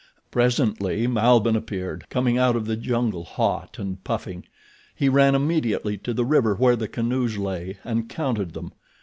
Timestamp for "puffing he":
4.03-5.09